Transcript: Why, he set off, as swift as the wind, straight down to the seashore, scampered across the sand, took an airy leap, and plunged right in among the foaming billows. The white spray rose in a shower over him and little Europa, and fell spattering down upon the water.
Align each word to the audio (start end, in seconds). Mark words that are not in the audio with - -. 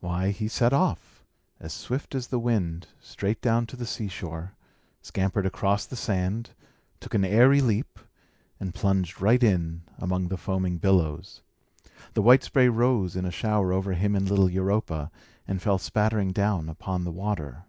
Why, 0.00 0.32
he 0.32 0.48
set 0.48 0.72
off, 0.72 1.22
as 1.60 1.72
swift 1.72 2.16
as 2.16 2.26
the 2.26 2.40
wind, 2.40 2.88
straight 2.98 3.40
down 3.40 3.66
to 3.66 3.76
the 3.76 3.86
seashore, 3.86 4.56
scampered 5.00 5.46
across 5.46 5.86
the 5.86 5.94
sand, 5.94 6.50
took 6.98 7.14
an 7.14 7.24
airy 7.24 7.60
leap, 7.60 8.00
and 8.58 8.74
plunged 8.74 9.20
right 9.20 9.40
in 9.40 9.82
among 9.96 10.26
the 10.26 10.36
foaming 10.36 10.78
billows. 10.78 11.42
The 12.14 12.22
white 12.22 12.42
spray 12.42 12.68
rose 12.68 13.14
in 13.14 13.24
a 13.24 13.30
shower 13.30 13.72
over 13.72 13.92
him 13.92 14.16
and 14.16 14.28
little 14.28 14.50
Europa, 14.50 15.12
and 15.46 15.62
fell 15.62 15.78
spattering 15.78 16.32
down 16.32 16.68
upon 16.68 17.04
the 17.04 17.12
water. 17.12 17.62